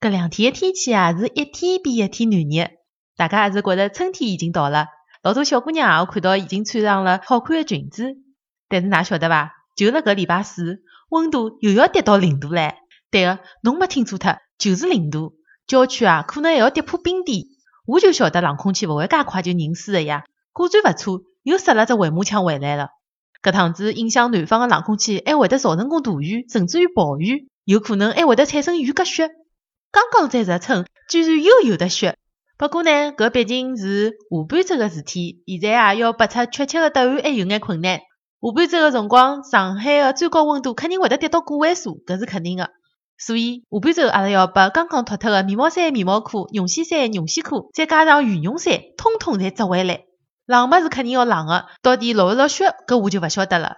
[0.00, 2.70] 搿两天的天气啊，是一天比一天暖热，
[3.16, 4.86] 大家也是觉着春天已经到了。
[5.24, 8.14] 老多小姑娘我看到已经穿上了好看的裙子，
[8.68, 9.50] 但是㑚晓得伐？
[9.74, 12.74] 就辣搿礼拜四，温度又要跌到零度唻。
[13.10, 15.32] 对个，侬没听错脱，就是零度。
[15.66, 17.42] 郊区啊，可能还要跌破冰点。
[17.84, 20.22] 我就晓得冷空气勿会介快就凝死的呀。
[20.52, 22.90] 果然勿错，又塞了只回马枪回来了。
[23.42, 29.28] 搿趟子影响南方的冷空气还会得造成过大雨，甚至于暴雨，有可能还会得产生雨夹雪。
[29.90, 32.16] 刚刚才入春，居然又有的雪。
[32.56, 37.98] 不过呢，搿毕竟是下半周的事体，现在啊要拨出确切的答案还有眼困难。
[37.98, 42.70] 下半周的辰光，上海的最高温度肯定会得跌到个位数，搿是肯定的。
[43.16, 50.02] 所以下半周阿拉要把刚刚脱脱的棉毛衫、棉毛裤、绒线衫、绒线裤，再加上羽绒衫，通通侪折回来。
[50.46, 53.76] 冷么是肯定要冷的，到底落勿落雪，搿我就勿晓得了。